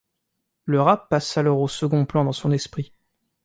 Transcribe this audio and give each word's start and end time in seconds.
Le 0.65 0.81
rap 0.81 1.09
passe 1.09 1.37
alors 1.37 1.59
au 1.59 1.67
second 1.67 2.05
plan 2.07 2.25
dans 2.25 2.31
son 2.31 2.51
esprit. 2.51 2.91